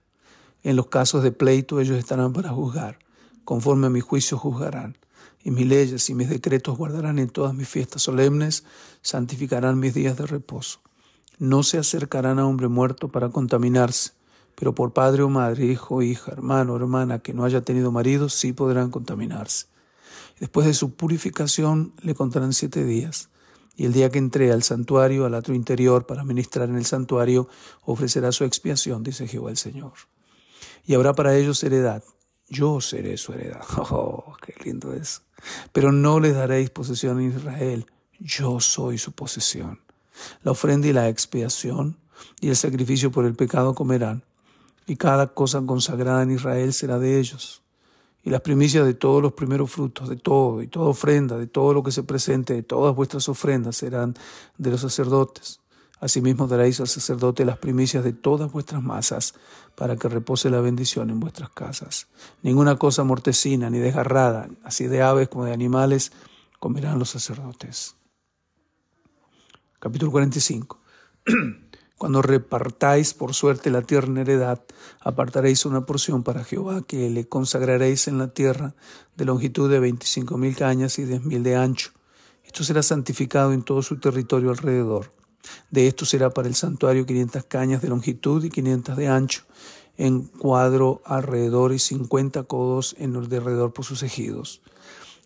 En 0.64 0.76
los 0.76 0.86
casos 0.86 1.22
de 1.22 1.30
pleito 1.30 1.78
ellos 1.78 1.98
estarán 1.98 2.32
para 2.32 2.48
juzgar, 2.48 2.98
conforme 3.44 3.86
a 3.86 3.90
mi 3.90 4.00
juicio 4.00 4.38
juzgarán, 4.38 4.96
y 5.42 5.50
mis 5.50 5.66
leyes 5.66 6.08
y 6.08 6.14
mis 6.14 6.30
decretos 6.30 6.78
guardarán 6.78 7.18
en 7.18 7.28
todas 7.28 7.52
mis 7.52 7.68
fiestas 7.68 8.00
solemnes, 8.00 8.64
santificarán 9.02 9.78
mis 9.78 9.92
días 9.92 10.16
de 10.16 10.24
reposo. 10.24 10.80
No 11.38 11.62
se 11.62 11.76
acercarán 11.76 12.38
a 12.38 12.46
hombre 12.46 12.68
muerto 12.68 13.08
para 13.08 13.28
contaminarse, 13.28 14.12
pero 14.54 14.74
por 14.74 14.94
padre 14.94 15.22
o 15.22 15.28
madre, 15.28 15.66
hijo, 15.66 16.00
hija, 16.00 16.32
hermano 16.32 16.72
o 16.72 16.76
hermana 16.76 17.18
que 17.18 17.34
no 17.34 17.44
haya 17.44 17.60
tenido 17.60 17.92
marido, 17.92 18.30
sí 18.30 18.54
podrán 18.54 18.90
contaminarse. 18.90 19.66
Después 20.40 20.66
de 20.66 20.72
su 20.72 20.94
purificación 20.94 21.92
le 22.00 22.14
contarán 22.14 22.54
siete 22.54 22.84
días, 22.84 23.28
y 23.76 23.84
el 23.84 23.92
día 23.92 24.08
que 24.08 24.18
entre 24.18 24.50
al 24.50 24.62
santuario, 24.62 25.26
al 25.26 25.34
atrio 25.34 25.56
interior, 25.56 26.06
para 26.06 26.24
ministrar 26.24 26.70
en 26.70 26.76
el 26.76 26.86
santuario, 26.86 27.48
ofrecerá 27.82 28.32
su 28.32 28.44
expiación, 28.44 29.02
dice 29.02 29.28
Jehová 29.28 29.50
el 29.50 29.58
Señor. 29.58 29.92
Y 30.84 30.94
habrá 30.94 31.14
para 31.14 31.36
ellos 31.36 31.62
heredad. 31.62 32.02
Yo 32.48 32.80
seré 32.80 33.16
su 33.16 33.32
heredad. 33.32 33.62
Oh, 33.90 34.36
qué 34.44 34.54
lindo 34.64 34.92
es. 34.92 35.22
Pero 35.72 35.92
no 35.92 36.20
les 36.20 36.34
daréis 36.34 36.70
posesión 36.70 37.20
en 37.20 37.36
Israel. 37.36 37.86
Yo 38.18 38.60
soy 38.60 38.98
su 38.98 39.12
posesión. 39.12 39.80
La 40.42 40.52
ofrenda 40.52 40.86
y 40.86 40.92
la 40.92 41.08
expiación 41.08 41.98
y 42.40 42.48
el 42.48 42.56
sacrificio 42.56 43.10
por 43.10 43.24
el 43.24 43.34
pecado 43.34 43.74
comerán 43.74 44.24
y 44.86 44.96
cada 44.96 45.28
cosa 45.28 45.62
consagrada 45.66 46.22
en 46.22 46.32
Israel 46.32 46.72
será 46.72 46.98
de 46.98 47.18
ellos. 47.18 47.62
Y 48.22 48.30
las 48.30 48.40
primicias 48.40 48.86
de 48.86 48.94
todos 48.94 49.22
los 49.22 49.34
primeros 49.34 49.70
frutos, 49.70 50.08
de 50.08 50.16
todo, 50.16 50.62
y 50.62 50.66
toda 50.66 50.88
ofrenda, 50.88 51.36
de 51.36 51.46
todo 51.46 51.74
lo 51.74 51.82
que 51.82 51.92
se 51.92 52.02
presente, 52.02 52.54
de 52.54 52.62
todas 52.62 52.94
vuestras 52.94 53.28
ofrendas 53.28 53.76
serán 53.76 54.14
de 54.56 54.70
los 54.70 54.80
sacerdotes. 54.80 55.60
Asimismo 56.04 56.46
daréis 56.46 56.80
al 56.80 56.86
sacerdote 56.86 57.46
las 57.46 57.56
primicias 57.56 58.04
de 58.04 58.12
todas 58.12 58.52
vuestras 58.52 58.82
masas, 58.82 59.32
para 59.74 59.96
que 59.96 60.06
repose 60.10 60.50
la 60.50 60.60
bendición 60.60 61.08
en 61.08 61.18
vuestras 61.18 61.48
casas. 61.48 62.08
Ninguna 62.42 62.76
cosa 62.76 63.04
mortecina 63.04 63.70
ni 63.70 63.78
desgarrada, 63.78 64.50
así 64.64 64.86
de 64.86 65.00
aves 65.00 65.30
como 65.30 65.46
de 65.46 65.54
animales, 65.54 66.12
comerán 66.60 66.98
los 66.98 67.08
sacerdotes. 67.08 67.96
Capítulo 69.78 70.12
45. 70.12 70.78
Cuando 71.96 72.20
repartáis 72.20 73.14
por 73.14 73.32
suerte 73.32 73.70
la 73.70 73.80
tierra 73.80 74.08
en 74.08 74.18
heredad, 74.18 74.62
apartaréis 75.00 75.64
una 75.64 75.86
porción 75.86 76.22
para 76.22 76.44
Jehová, 76.44 76.82
que 76.86 77.08
le 77.08 77.30
consagraréis 77.30 78.08
en 78.08 78.18
la 78.18 78.28
tierra 78.28 78.74
de 79.16 79.24
longitud 79.24 79.70
de 79.70 79.80
veinticinco 79.80 80.36
mil 80.36 80.54
cañas 80.54 80.98
y 80.98 81.06
diez 81.06 81.24
mil 81.24 81.42
de 81.42 81.56
ancho. 81.56 81.92
Esto 82.44 82.62
será 82.62 82.82
santificado 82.82 83.54
en 83.54 83.62
todo 83.62 83.80
su 83.80 83.98
territorio 83.98 84.50
alrededor. 84.50 85.23
De 85.70 85.86
esto 85.86 86.06
será 86.06 86.30
para 86.30 86.48
el 86.48 86.54
santuario 86.54 87.06
quinientas 87.06 87.44
cañas 87.44 87.82
de 87.82 87.88
longitud 87.88 88.44
y 88.44 88.50
quinientas 88.50 88.96
de 88.96 89.08
ancho, 89.08 89.42
en 89.96 90.22
cuadro 90.22 91.02
alrededor 91.04 91.72
y 91.72 91.78
cincuenta 91.78 92.42
codos 92.42 92.96
en 92.98 93.14
el 93.14 93.24
alrededor 93.24 93.72
por 93.72 93.84
sus 93.84 94.02
ejidos. 94.02 94.60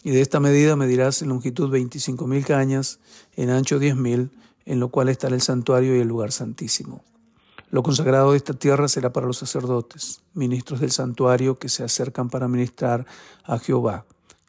Y 0.05 0.11
de 0.11 0.21
esta 0.21 0.41
medida 0.41 0.77
medirás 0.77 1.23
en 1.23 1.31
longitud 1.31 1.71
veinticinco 1.71 2.27
mil 2.27 2.45
cañas, 2.45 3.01
en 3.37 3.51
ancho 3.51 3.79
diez 3.79 3.97
mil, 3.97 4.31
en 4.67 4.81
lo 4.81 4.91
cual 4.91 5.09
estará 5.09 5.35
el 5.35 5.43
santuario 5.43 5.97
y 5.97 6.01
el 6.01 6.09
lugar 6.09 6.33
santísimo. 6.33 7.03
Lo 7.71 7.83
consagrado 7.83 8.31
de 8.31 8.37
esta 8.37 8.55
tierra 8.55 8.89
será 8.89 9.13
para 9.13 9.27
los 9.27 9.39
sacerdotes, 9.39 10.21
ministros 10.35 10.81
del 10.81 10.91
santuario 10.91 11.59
que 11.59 11.69
se 11.69 11.85
acercan 11.85 12.31
para 12.31 12.49
ministrar 12.49 13.07
a 13.45 13.59
Jehová, 13.59 14.07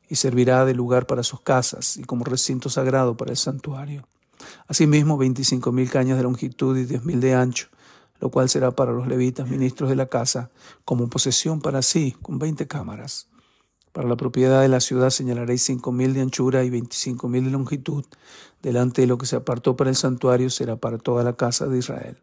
y 0.08 0.16
servirá 0.16 0.66
de 0.66 0.74
lugar 0.74 1.06
para 1.06 1.24
sus 1.24 1.42
casas 1.42 1.98
y 1.98 2.04
como 2.04 2.26
recinto 2.26 2.70
sagrado 2.70 3.16
para 3.18 3.32
el 3.32 3.38
santuario. 3.38 4.08
Asimismo, 4.68 5.18
veinticinco 5.18 5.72
mil 5.72 5.90
cañas 5.90 6.18
de 6.18 6.24
longitud 6.24 6.78
y 6.78 6.86
diez 6.86 7.04
mil 7.06 7.20
de 7.20 7.34
ancho, 7.34 7.68
lo 8.20 8.30
cual 8.30 8.50
será 8.50 8.72
para 8.72 8.92
los 8.92 9.08
levitas, 9.08 9.50
ministros 9.50 9.90
de 9.90 9.96
la 9.96 10.08
casa, 10.08 10.50
como 10.86 11.10
posesión 11.10 11.62
para 11.62 11.82
sí, 11.82 12.16
con 12.22 12.38
veinte 12.38 12.68
cámaras. 12.68 13.28
Para 13.92 14.08
la 14.08 14.18
propiedad 14.18 14.62
de 14.62 14.68
la 14.68 14.82
ciudad 14.82 15.10
señalaréis 15.10 15.64
cinco 15.64 15.92
mil 15.92 16.14
de 16.14 16.22
anchura 16.22 16.64
y 16.64 16.70
veinticinco 16.70 17.28
mil 17.28 17.46
de 17.46 17.52
longitud. 17.52 18.06
Delante 18.62 19.02
de 19.02 19.08
lo 19.08 19.18
que 19.18 19.26
se 19.26 19.36
apartó 19.36 19.76
para 19.76 19.90
el 19.90 19.96
santuario 19.96 20.50
será 20.50 20.76
para 20.76 20.98
toda 20.98 21.24
la 21.24 21.34
casa 21.34 21.66
de 21.66 21.80
Israel. 21.80 22.18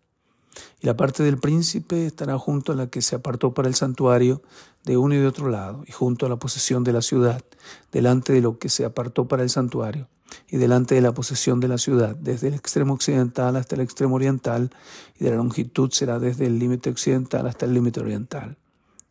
Y 0.81 0.87
la 0.87 0.97
parte 0.97 1.23
del 1.23 1.39
príncipe 1.39 2.07
estará 2.07 2.39
junto 2.39 2.73
a 2.73 2.77
la 2.77 2.87
que 2.87 3.03
se 3.03 3.17
apartó 3.17 3.53
para 3.53 3.69
el 3.69 3.75
santuario 3.75 4.43
de 4.85 4.97
uno 4.97 5.15
y 5.15 5.19
de 5.19 5.27
otro 5.27 5.49
lado, 5.49 5.83
y 5.87 5.93
junto 5.93 6.25
a 6.25 6.29
la 6.29 6.37
posesión 6.37 6.85
de 6.85 6.93
la 6.93 7.03
ciudad, 7.03 7.43
delante 7.91 8.33
de 8.33 8.41
lo 8.41 8.59
que 8.59 8.69
se 8.69 8.85
apartó 8.85 9.27
para 9.27 9.43
el 9.43 9.51
santuario, 9.51 10.09
y 10.49 10.57
delante 10.57 10.95
de 10.95 11.01
la 11.01 11.13
posesión 11.13 11.61
de 11.61 11.69
la 11.69 11.79
ciudad, 11.79 12.17
desde 12.17 12.49
el 12.49 12.55
extremo 12.55 12.95
occidental 12.95 13.57
hasta 13.57 13.75
el 13.75 13.81
extremo 13.81 14.17
oriental, 14.17 14.71
y 15.19 15.25
de 15.25 15.31
la 15.31 15.37
longitud 15.37 15.91
será 15.91 16.19
desde 16.19 16.47
el 16.47 16.59
límite 16.59 16.91
occidental 16.91 17.47
hasta 17.47 17.67
el 17.67 17.75
límite 17.75 18.01
oriental. 18.01 18.57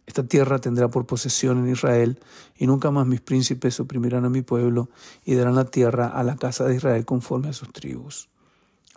Esta 0.06 0.24
tierra 0.24 0.60
tendrá 0.60 0.88
por 0.88 1.06
posesión 1.06 1.58
en 1.60 1.72
Israel, 1.72 2.20
y 2.56 2.68
nunca 2.68 2.92
más 2.92 3.08
mis 3.08 3.22
príncipes 3.22 3.80
oprimirán 3.80 4.26
a 4.26 4.30
mi 4.30 4.42
pueblo, 4.42 4.90
y 5.26 5.36
darán 5.36 5.56
la 5.56 5.66
tierra 5.66 6.08
a 6.08 6.24
la 6.24 6.36
casa 6.36 6.66
de 6.66 6.76
Israel 6.76 7.06
conforme 7.06 7.50
a 7.50 7.54
sus 7.54 7.72
tribus. 7.74 8.30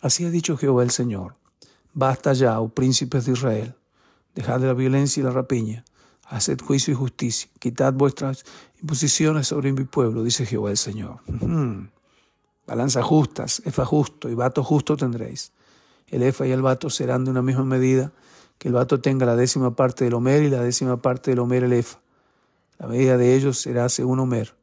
Así 0.00 0.24
ha 0.24 0.30
dicho 0.30 0.56
Jehová 0.56 0.82
el 0.82 0.90
Señor. 0.90 1.36
Basta 1.94 2.32
ya, 2.32 2.60
oh 2.60 2.68
príncipes 2.68 3.24
de 3.24 3.32
Israel, 3.32 3.74
dejad 4.34 4.60
la 4.60 4.74
violencia 4.74 5.20
y 5.20 5.24
la 5.24 5.32
rapiña, 5.32 5.84
haced 6.26 6.60
juicio 6.60 6.92
y 6.92 6.96
justicia, 6.96 7.48
quitad 7.58 7.94
vuestras 7.94 8.44
imposiciones 8.80 9.48
sobre 9.48 9.72
mi 9.72 9.84
pueblo, 9.84 10.22
dice 10.22 10.46
Jehová 10.46 10.70
el 10.70 10.76
Señor. 10.76 11.20
Balanza 12.68 13.02
justas, 13.02 13.62
efa 13.64 13.86
justo 13.86 14.28
y 14.28 14.34
vato 14.34 14.62
justo 14.62 14.94
tendréis. 14.94 15.52
El 16.06 16.22
efa 16.22 16.46
y 16.46 16.50
el 16.50 16.60
vato 16.60 16.90
serán 16.90 17.24
de 17.24 17.30
una 17.30 17.40
misma 17.40 17.64
medida, 17.64 18.12
que 18.58 18.68
el 18.68 18.74
vato 18.74 19.00
tenga 19.00 19.24
la 19.24 19.36
décima 19.36 19.74
parte 19.74 20.04
del 20.04 20.12
Homer 20.12 20.42
y 20.42 20.50
la 20.50 20.60
décima 20.60 20.98
parte 20.98 21.30
del 21.30 21.38
Homer 21.38 21.64
el 21.64 21.72
Efa. 21.72 21.98
La 22.78 22.86
medida 22.86 23.16
de 23.16 23.34
ellos 23.34 23.58
será 23.58 23.88
según 23.88 24.20
Homer. 24.20 24.54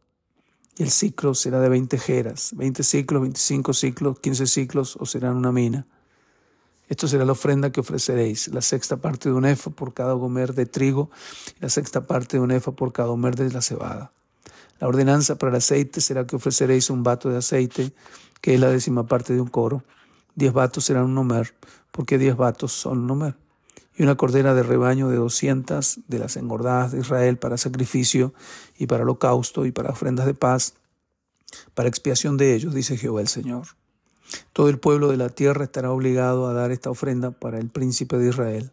Y 0.78 0.84
el 0.84 0.92
ciclo 0.92 1.34
será 1.34 1.60
de 1.60 1.68
20 1.68 1.98
jeras, 1.98 2.52
20 2.56 2.84
ciclos, 2.84 3.22
25 3.24 3.74
ciclos, 3.74 4.20
15 4.20 4.46
ciclos, 4.46 4.98
o 5.00 5.08
serán 5.08 5.36
una 5.36 5.52
mina. 5.52 5.88
Esto 6.88 7.08
será 7.08 7.26
la 7.26 7.32
ofrenda 7.32 7.72
que 7.72 7.80
ofreceréis, 7.80 8.50
la 8.50 8.62
sexta 8.62 8.98
parte 8.98 9.30
de 9.30 9.36
un 9.36 9.46
efa 9.46 9.72
por 9.72 9.96
cada 9.96 10.14
homer 10.14 10.54
de 10.54 10.68
trigo 10.68 11.10
y 11.58 11.62
la 11.62 11.70
sexta 11.70 12.06
parte 12.06 12.38
de 12.38 12.44
un 12.44 12.52
efa 12.52 12.72
por 12.72 12.94
cada 12.94 13.10
homer 13.10 13.36
de 13.36 13.52
la 13.52 13.62
cebada. 13.62 14.12
La 14.80 14.88
ordenanza 14.88 15.38
para 15.38 15.52
el 15.52 15.58
aceite 15.58 16.02
será 16.02 16.28
que 16.28 16.36
ofreceréis 16.36 16.90
un 16.90 17.04
vato 17.04 17.30
de 17.30 17.38
aceite, 17.38 17.94
que 18.42 18.54
es 18.54 18.60
la 18.60 18.70
décima 18.70 19.08
parte 19.08 19.34
de 19.34 19.42
un 19.42 19.48
coro. 19.48 19.84
Diez 20.36 20.54
vatos 20.54 20.86
serán 20.86 21.06
un 21.06 21.18
homer, 21.18 21.56
porque 21.92 22.18
diez 22.18 22.36
vatos 22.36 22.74
son 22.74 23.00
un 23.00 23.12
homer 23.12 23.36
y 23.98 24.04
una 24.04 24.16
cordera 24.16 24.54
de 24.54 24.64
rebaño 24.64 25.10
de 25.10 25.18
doscientas 25.18 26.00
de 26.08 26.20
las 26.20 26.36
engordadas 26.36 26.92
de 26.92 27.00
Israel 27.00 27.38
para 27.38 27.58
sacrificio 27.58 28.34
y 28.78 28.88
para 28.88 29.04
holocausto 29.04 29.66
y 29.66 29.72
para 29.72 29.92
ofrendas 29.92 30.26
de 30.26 30.34
paz, 30.34 30.76
para 31.74 31.88
expiación 31.88 32.38
de 32.38 32.56
ellos, 32.56 32.74
dice 32.74 32.98
Jehová 32.98 33.22
el 33.22 33.30
Señor. 33.30 33.68
Todo 34.54 34.70
el 34.70 34.80
pueblo 34.80 35.10
de 35.10 35.18
la 35.18 35.30
tierra 35.30 35.64
estará 35.64 35.92
obligado 35.92 36.48
a 36.48 36.54
dar 36.54 36.72
esta 36.72 36.90
ofrenda 36.90 37.32
para 37.32 37.60
el 37.60 37.70
príncipe 37.70 38.18
de 38.18 38.30
Israel, 38.30 38.72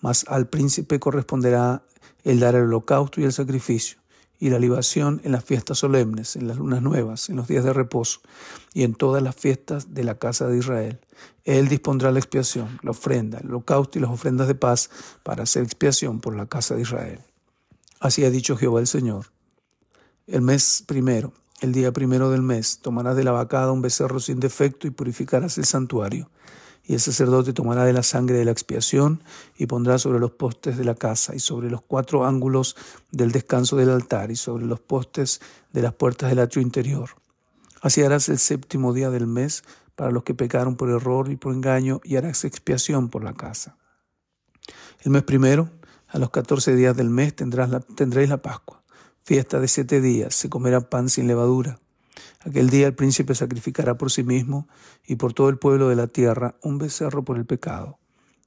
mas 0.00 0.26
al 0.28 0.48
príncipe 0.48 0.98
corresponderá 0.98 1.82
el 2.24 2.40
dar 2.40 2.54
el 2.54 2.64
holocausto 2.64 3.20
y 3.20 3.24
el 3.24 3.32
sacrificio, 3.32 3.99
y 4.40 4.48
la 4.48 4.58
libación 4.58 5.20
en 5.22 5.32
las 5.32 5.44
fiestas 5.44 5.78
solemnes, 5.78 6.34
en 6.34 6.48
las 6.48 6.56
lunas 6.56 6.80
nuevas, 6.82 7.28
en 7.28 7.36
los 7.36 7.46
días 7.46 7.62
de 7.62 7.74
reposo 7.74 8.20
y 8.72 8.82
en 8.82 8.94
todas 8.94 9.22
las 9.22 9.36
fiestas 9.36 9.92
de 9.94 10.02
la 10.02 10.18
casa 10.18 10.48
de 10.48 10.56
Israel. 10.58 10.98
Él 11.44 11.68
dispondrá 11.68 12.10
la 12.10 12.18
expiación, 12.18 12.80
la 12.82 12.92
ofrenda, 12.92 13.38
el 13.38 13.48
holocausto 13.48 13.98
y 13.98 14.02
las 14.02 14.10
ofrendas 14.10 14.48
de 14.48 14.54
paz 14.54 14.90
para 15.22 15.42
hacer 15.42 15.62
expiación 15.62 16.20
por 16.20 16.34
la 16.34 16.46
casa 16.46 16.74
de 16.74 16.82
Israel. 16.82 17.20
Así 18.00 18.24
ha 18.24 18.30
dicho 18.30 18.56
Jehová 18.56 18.80
el 18.80 18.86
Señor. 18.86 19.26
El 20.26 20.40
mes 20.40 20.82
primero, 20.86 21.34
el 21.60 21.72
día 21.72 21.92
primero 21.92 22.30
del 22.30 22.40
mes, 22.40 22.78
tomarás 22.80 23.16
de 23.16 23.24
la 23.24 23.32
vacada 23.32 23.72
un 23.72 23.82
becerro 23.82 24.20
sin 24.20 24.40
defecto 24.40 24.86
y 24.86 24.90
purificarás 24.90 25.58
el 25.58 25.66
santuario 25.66 26.30
y 26.90 26.94
el 26.94 27.00
sacerdote 27.00 27.52
tomará 27.52 27.84
de 27.84 27.92
la 27.92 28.02
sangre 28.02 28.36
de 28.36 28.44
la 28.44 28.50
expiación 28.50 29.22
y 29.56 29.66
pondrá 29.66 29.96
sobre 29.96 30.18
los 30.18 30.32
postes 30.32 30.76
de 30.76 30.82
la 30.82 30.96
casa 30.96 31.36
y 31.36 31.38
sobre 31.38 31.70
los 31.70 31.82
cuatro 31.82 32.26
ángulos 32.26 32.74
del 33.12 33.30
descanso 33.30 33.76
del 33.76 33.90
altar 33.90 34.32
y 34.32 34.34
sobre 34.34 34.66
los 34.66 34.80
postes 34.80 35.40
de 35.72 35.82
las 35.82 35.94
puertas 35.94 36.30
del 36.30 36.40
atrio 36.40 36.62
interior. 36.62 37.10
Así 37.80 38.02
harás 38.02 38.28
el 38.28 38.40
séptimo 38.40 38.92
día 38.92 39.08
del 39.10 39.28
mes 39.28 39.62
para 39.94 40.10
los 40.10 40.24
que 40.24 40.34
pecaron 40.34 40.74
por 40.74 40.90
error 40.90 41.30
y 41.30 41.36
por 41.36 41.54
engaño 41.54 42.00
y 42.02 42.16
harás 42.16 42.44
expiación 42.44 43.08
por 43.08 43.22
la 43.22 43.34
casa. 43.34 43.76
El 45.04 45.12
mes 45.12 45.22
primero 45.22 45.70
A 46.08 46.18
los 46.18 46.30
catorce 46.30 46.74
días 46.74 46.96
del 46.96 47.08
mes 47.08 47.36
tendréis 47.36 48.28
la 48.28 48.42
Pascua, 48.42 48.82
fiesta 49.22 49.60
de 49.60 49.68
siete 49.68 50.00
días, 50.00 50.34
se 50.34 50.50
comerá 50.50 50.80
pan 50.80 51.08
sin 51.08 51.28
levadura. 51.28 51.78
Aquel 52.44 52.70
día 52.70 52.86
el 52.86 52.94
príncipe 52.94 53.34
sacrificará 53.34 53.96
por 53.96 54.10
sí 54.10 54.22
mismo 54.22 54.68
y 55.06 55.16
por 55.16 55.34
todo 55.34 55.48
el 55.48 55.58
pueblo 55.58 55.88
de 55.88 55.96
la 55.96 56.06
tierra 56.06 56.56
un 56.62 56.78
becerro 56.78 57.24
por 57.24 57.36
el 57.36 57.46
pecado. 57.46 57.98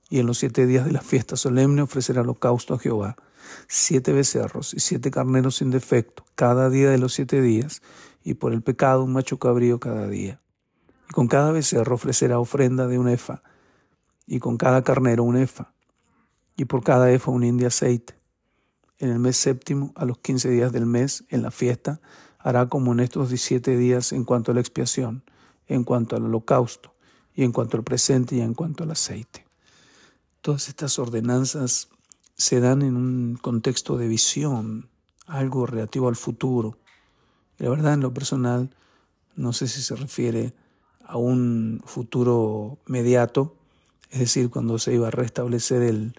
Y 0.10 0.20
en 0.20 0.26
los 0.26 0.40
siete 0.40 0.66
días 0.66 0.86
de 0.86 0.92
la 0.92 1.02
fiesta 1.02 1.36
solemne 1.36 1.82
ofrecerá 1.82 2.22
holocausto 2.22 2.74
a 2.74 2.80
Jehová, 2.80 3.16
siete 3.68 4.12
becerros 4.12 4.74
y 4.74 4.80
siete 4.80 5.12
carneros 5.12 5.58
sin 5.58 5.72
defecto, 5.72 6.26
cada 6.36 6.70
día 6.70 6.90
de 6.90 6.98
los 6.98 7.14
siete 7.14 7.42
días, 7.42 7.82
y 8.24 8.36
por 8.36 8.54
el 8.54 8.62
pecado 8.62 9.04
un 9.04 9.14
macho 9.14 9.38
cabrío 9.38 9.80
cada 9.80 10.08
día. 10.08 10.42
Y 11.10 11.14
con 11.14 11.28
cada 11.28 11.52
becerro 11.52 11.96
ofrecerá 11.96 12.40
ofrenda 12.40 12.88
de 12.88 13.00
un 13.00 13.10
efa, 13.10 13.44
y 14.26 14.40
con 14.40 14.58
cada 14.58 14.84
carnero 14.84 15.24
un 15.24 15.38
efa 15.38 15.74
y 16.56 16.66
por 16.66 16.84
cada 16.84 17.12
efa 17.12 17.32
un 17.32 17.44
hin 17.44 17.58
de 17.58 17.66
aceite. 17.66 18.16
En 19.00 19.10
el 19.10 19.20
mes 19.20 19.38
séptimo, 19.38 19.92
a 19.96 20.06
los 20.06 20.20
quince 20.20 20.50
días 20.50 20.72
del 20.72 20.86
mes, 20.86 21.26
en 21.30 21.42
la 21.42 21.52
fiesta, 21.52 22.00
hará 22.44 22.68
como 22.68 22.92
en 22.92 23.00
estos 23.00 23.30
diecisiete 23.30 23.78
días 23.78 24.12
en 24.12 24.26
cuanto 24.26 24.52
a 24.52 24.54
la 24.54 24.60
expiación, 24.60 25.24
en 25.68 25.84
cuanto 25.84 26.18
al 26.18 26.26
holocausto, 26.26 26.94
y 27.34 27.44
en 27.44 27.52
cuanto 27.52 27.78
al 27.78 27.84
presente 27.84 28.36
y 28.36 28.42
en 28.42 28.54
cuanto 28.54 28.84
al 28.84 28.92
aceite. 28.92 29.46
Todas 30.42 30.68
estas 30.68 31.00
ordenanzas 31.00 31.88
se 32.36 32.60
dan 32.60 32.82
en 32.82 32.98
un 32.98 33.40
contexto 33.42 33.98
de 33.98 34.08
visión, 34.08 34.90
algo 35.26 35.66
relativo 35.66 36.10
al 36.10 36.18
futuro. 36.18 36.78
La 37.58 37.70
verdad, 37.70 37.94
en 37.94 38.02
lo 38.02 38.14
personal, 38.14 38.76
no 39.36 39.54
sé 39.54 39.68
si 39.68 39.82
se 39.82 39.96
refiere 39.96 40.54
a 41.06 41.18
un 41.18 41.82
futuro 41.86 42.78
mediato, 42.86 43.56
es 44.12 44.20
decir, 44.20 44.50
cuando 44.50 44.78
se 44.80 44.94
iba 44.94 45.08
a 45.08 45.12
restablecer 45.12 45.82
el, 45.82 46.14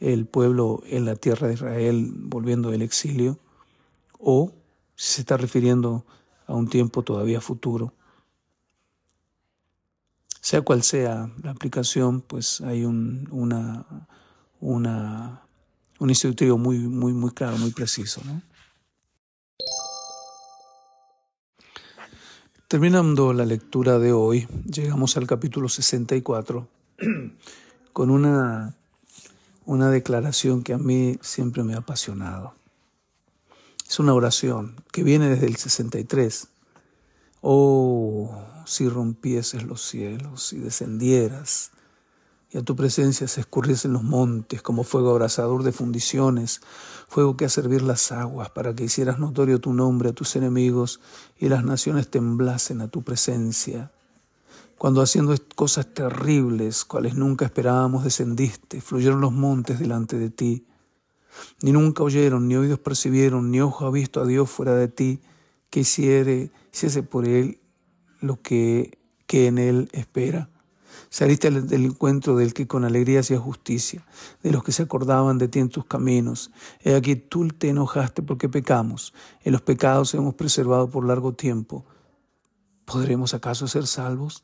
el 0.00 0.26
pueblo 0.26 0.82
en 0.86 1.04
la 1.04 1.14
tierra 1.14 1.46
de 1.46 1.54
Israel 1.54 2.12
volviendo 2.14 2.70
del 2.70 2.82
exilio, 2.82 3.38
o 4.18 4.52
se 4.98 5.20
está 5.20 5.36
refiriendo 5.36 6.04
a 6.48 6.54
un 6.54 6.68
tiempo 6.68 7.04
todavía 7.04 7.40
futuro. 7.40 7.94
Sea 10.40 10.62
cual 10.62 10.82
sea 10.82 11.30
la 11.40 11.52
aplicación, 11.52 12.20
pues 12.20 12.60
hay 12.62 12.84
un, 12.84 13.28
una, 13.30 13.86
un 14.60 16.12
muy, 16.58 16.78
muy, 16.78 17.12
muy 17.12 17.30
claro, 17.30 17.58
muy 17.58 17.70
preciso. 17.70 18.22
Terminando 22.66 23.32
la 23.32 23.46
lectura 23.46 24.00
de 24.00 24.12
hoy, 24.12 24.48
llegamos 24.64 25.16
al 25.16 25.28
capítulo 25.28 25.68
64 25.68 26.68
con 27.92 28.10
una 28.10 28.74
una 29.68 29.90
declaración 29.90 30.62
que 30.62 30.72
a 30.72 30.78
mí 30.78 31.18
siempre 31.20 31.62
me 31.62 31.74
ha 31.74 31.78
apasionado. 31.78 32.54
Es 33.88 33.98
una 33.98 34.14
oración 34.14 34.76
que 34.92 35.02
viene 35.02 35.28
desde 35.28 35.46
el 35.46 35.56
63. 35.56 36.48
Oh, 37.40 38.30
si 38.66 38.88
rompieses 38.88 39.62
los 39.62 39.80
cielos 39.80 40.52
y 40.52 40.58
descendieras, 40.58 41.70
y 42.50 42.58
a 42.58 42.62
tu 42.62 42.76
presencia 42.76 43.28
se 43.28 43.40
escurriesen 43.40 43.92
los 43.92 44.02
montes 44.02 44.62
como 44.62 44.84
fuego 44.84 45.10
abrasador 45.10 45.62
de 45.62 45.72
fundiciones, 45.72 46.60
fuego 47.08 47.36
que 47.36 47.44
a 47.44 47.48
servir 47.48 47.82
las 47.82 48.12
aguas, 48.12 48.50
para 48.50 48.74
que 48.74 48.84
hicieras 48.84 49.18
notorio 49.18 49.60
tu 49.60 49.72
nombre 49.72 50.10
a 50.10 50.12
tus 50.12 50.36
enemigos 50.36 51.00
y 51.38 51.48
las 51.48 51.64
naciones 51.64 52.10
temblasen 52.10 52.80
a 52.80 52.88
tu 52.88 53.02
presencia 53.02 53.90
cuando 54.78 55.02
haciendo 55.02 55.34
cosas 55.56 55.92
terribles, 55.92 56.84
cuales 56.84 57.16
nunca 57.16 57.44
esperábamos, 57.44 58.04
descendiste, 58.04 58.80
fluyeron 58.80 59.20
los 59.20 59.32
montes 59.32 59.80
delante 59.80 60.16
de 60.18 60.30
ti. 60.30 60.67
Ni 61.62 61.72
nunca 61.72 62.02
oyeron, 62.02 62.48
ni 62.48 62.56
oídos 62.56 62.78
percibieron, 62.78 63.50
ni 63.50 63.60
ojo 63.60 63.86
ha 63.86 63.90
visto 63.90 64.20
a 64.20 64.26
Dios 64.26 64.50
fuera 64.50 64.74
de 64.74 64.88
ti, 64.88 65.20
que 65.70 65.80
hiciere, 65.80 66.50
hiciese 66.72 67.02
por 67.02 67.26
él 67.26 67.60
lo 68.20 68.40
que, 68.40 68.98
que 69.26 69.46
en 69.46 69.58
él 69.58 69.88
espera. 69.92 70.50
Saliste 71.10 71.50
del 71.50 71.86
encuentro 71.86 72.36
del 72.36 72.52
que 72.52 72.66
con 72.66 72.84
alegría 72.84 73.20
hacía 73.20 73.38
justicia, 73.38 74.04
de 74.42 74.52
los 74.52 74.62
que 74.62 74.72
se 74.72 74.82
acordaban 74.82 75.38
de 75.38 75.48
ti 75.48 75.58
en 75.58 75.70
tus 75.70 75.86
caminos. 75.86 76.50
He 76.82 76.94
aquí 76.94 77.16
tú 77.16 77.48
te 77.48 77.70
enojaste 77.70 78.22
porque 78.22 78.48
pecamos. 78.48 79.14
En 79.42 79.52
los 79.52 79.62
pecados 79.62 80.12
hemos 80.14 80.34
preservado 80.34 80.90
por 80.90 81.06
largo 81.06 81.32
tiempo. 81.32 81.86
¿Podremos 82.84 83.32
acaso 83.32 83.68
ser 83.68 83.86
salvos? 83.86 84.42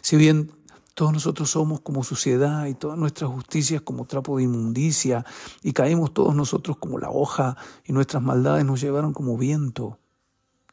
Si 0.00 0.16
bien 0.16 0.52
todos 0.96 1.12
nosotros 1.12 1.50
somos 1.50 1.82
como 1.82 2.02
suciedad 2.02 2.64
y 2.64 2.72
todas 2.72 2.96
nuestras 2.96 3.30
justicias 3.30 3.82
como 3.82 4.06
trapo 4.06 4.38
de 4.38 4.44
inmundicia 4.44 5.26
y 5.62 5.74
caemos 5.74 6.14
todos 6.14 6.34
nosotros 6.34 6.78
como 6.78 6.98
la 6.98 7.10
hoja 7.10 7.54
y 7.84 7.92
nuestras 7.92 8.22
maldades 8.22 8.64
nos 8.64 8.80
llevaron 8.80 9.12
como 9.12 9.36
viento. 9.36 9.98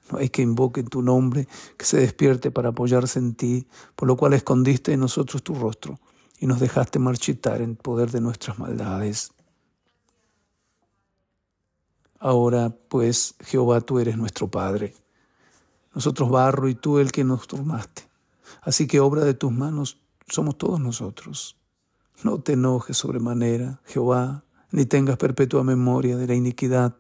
No 0.10 0.20
hay 0.20 0.30
que 0.30 0.42
invoque 0.42 0.82
tu 0.84 1.02
nombre, 1.02 1.50
que 1.78 1.84
se 1.84 1.98
despierte 1.98 2.52
para 2.52 2.70
apoyarse 2.70 3.20
en 3.20 3.36
ti, 3.36 3.68
por 3.98 4.08
lo 4.08 4.16
cual 4.16 4.32
escondiste 4.32 4.94
en 4.94 5.02
nosotros 5.02 5.44
tu 5.44 5.56
rostro 5.56 6.00
y 6.40 6.48
nos 6.48 6.62
dejaste 6.62 7.00
marchitar 7.00 7.62
en 7.62 7.76
poder 7.76 8.10
de 8.10 8.22
nuestras 8.22 8.58
maldades. 8.58 9.34
Ahora, 12.18 12.74
pues, 12.88 13.36
Jehová, 13.42 13.82
tú 13.82 14.00
eres 14.00 14.16
nuestro 14.16 14.50
Padre, 14.50 14.96
nosotros 15.94 16.30
barro 16.30 16.70
y 16.70 16.76
tú 16.76 17.00
el 17.00 17.12
que 17.12 17.26
nos 17.26 17.46
formaste. 17.46 18.08
Así 18.62 18.88
que 18.88 19.02
obra 19.02 19.26
de 19.26 19.34
tus 19.34 19.52
manos 19.52 20.03
somos 20.28 20.58
todos 20.58 20.80
nosotros. 20.80 21.58
No 22.24 22.40
te 22.40 22.54
enojes 22.54 22.98
sobremanera, 22.98 23.82
Jehová, 23.86 24.44
ni 24.72 24.86
tengas 24.86 25.18
perpetua 25.18 25.64
memoria 25.64 26.18
de 26.18 26.28
la 26.28 26.36
iniquidad. 26.36 26.96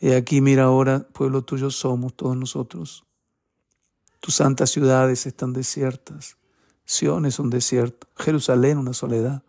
He 0.00 0.16
aquí, 0.16 0.40
mira 0.40 0.64
ahora, 0.64 1.06
pueblo 1.12 1.42
tuyo 1.42 1.70
somos 1.70 2.14
todos 2.14 2.36
nosotros. 2.36 3.04
Tus 4.20 4.36
santas 4.36 4.70
ciudades 4.70 5.26
están 5.26 5.52
desiertas, 5.52 6.36
Sion 6.84 7.26
es 7.26 7.38
un 7.38 7.50
desierto, 7.50 8.06
Jerusalén 8.16 8.78
una 8.78 8.92
soledad, 8.92 9.42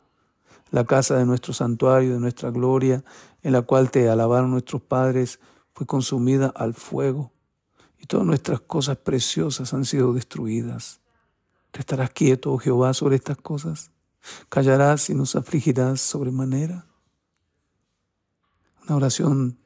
la 0.71 0.85
casa 0.85 1.15
de 1.15 1.25
nuestro 1.25 1.53
santuario, 1.53 2.13
de 2.13 2.19
nuestra 2.19 2.49
gloria, 2.49 3.03
en 3.43 3.51
la 3.51 3.61
cual 3.61 3.91
te 3.91 4.09
alabaron 4.09 4.49
nuestros 4.49 4.81
padres, 4.81 5.39
fue 5.73 5.85
consumida 5.85 6.47
al 6.47 6.73
fuego, 6.73 7.31
y 7.99 8.05
todas 8.05 8.25
nuestras 8.25 8.61
cosas 8.61 8.97
preciosas 8.97 9.73
han 9.73 9.85
sido 9.85 10.13
destruidas. 10.13 11.02
¿Te 11.73 11.79
estarás 11.79 12.11
quieto, 12.11 12.53
oh 12.53 12.59
Jehová, 12.59 12.93
sobre 12.93 13.15
estas 13.15 13.37
cosas? 13.37 13.89
¿Callarás 14.47 15.09
y 15.09 15.15
nos 15.15 15.35
afligirás 15.35 16.01
sobremanera? 16.01 16.85
Una 18.83 18.97
oración 18.97 19.57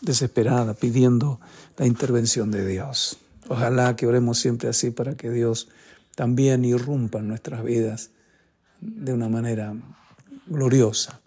desesperada 0.00 0.74
pidiendo 0.74 1.40
la 1.76 1.86
intervención 1.86 2.52
de 2.52 2.64
Dios. 2.64 3.18
Ojalá 3.48 3.96
que 3.96 4.06
oremos 4.06 4.38
siempre 4.38 4.68
así 4.68 4.92
para 4.92 5.16
que 5.16 5.28
Dios 5.28 5.68
también 6.14 6.64
irrumpa 6.64 7.18
en 7.18 7.26
nuestras 7.26 7.64
vidas 7.64 8.12
de 8.80 9.12
una 9.12 9.28
manera 9.28 9.74
gloriosa, 10.46 11.20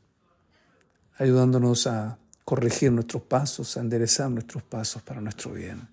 ayudándonos 1.17 1.85
a 1.87 2.17
corregir 2.45 2.93
nuestros 2.93 3.23
pasos, 3.23 3.75
a 3.75 3.81
enderezar 3.81 4.31
nuestros 4.31 4.63
pasos 4.63 5.01
para 5.01 5.19
nuestro 5.19 5.51
bien. 5.51 5.85